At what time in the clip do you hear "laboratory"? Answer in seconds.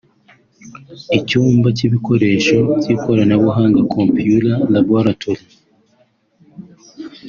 4.75-5.43